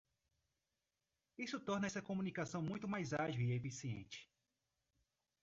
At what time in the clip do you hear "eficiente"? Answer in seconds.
3.53-4.27